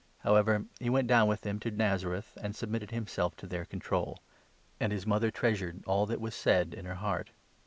However 0.21 0.57
he 0.79 0.85
50, 0.85 0.89
went 0.89 1.07
down 1.07 1.27
with 1.27 1.41
them 1.41 1.59
to 1.59 1.69
Nazareth, 1.69 2.35
and 2.41 2.55
submitted 2.55 2.89
himself 2.89 3.35
to 3.35 3.45
their 3.45 3.65
control; 3.65 4.17
and 4.79 4.91
his 4.91 5.05
mother 5.05 5.29
treasured 5.29 5.83
all 5.85 6.07
that 6.07 6.19
was 6.19 6.33
said 6.33 6.73
in 6.73 6.85
her 6.85 6.95
heart. 6.95 7.29